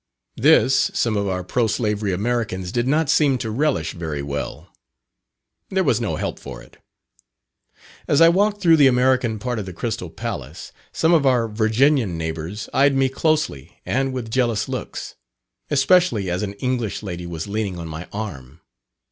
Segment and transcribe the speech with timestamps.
[0.37, 4.73] This, some of our pro slavery Americans did not seem to relish very well.
[5.69, 6.77] There was no help for it.
[8.07, 12.17] As I walked through the American part of the Crystal Palace, some of our Virginian
[12.17, 15.13] neighbours eyed me closely and with jealous looks,
[15.69, 18.59] especially as an English lady was leaning on my arm.